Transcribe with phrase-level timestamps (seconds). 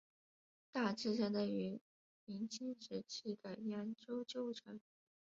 [0.71, 1.79] 大致相当于
[2.25, 4.79] 明清时期的扬州旧城。